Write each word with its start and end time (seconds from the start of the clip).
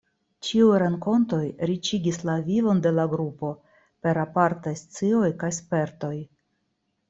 Ĉiuj 0.45 0.77
renkontoj 0.83 1.41
riĉigis 1.71 2.17
la 2.31 2.39
vivon 2.49 2.81
de 2.87 2.93
la 3.01 3.07
Grupo 3.13 3.53
per 4.07 4.23
apartaj 4.25 4.77
scioj 4.83 5.33
kaj 5.45 5.55
spertoj. 5.63 6.15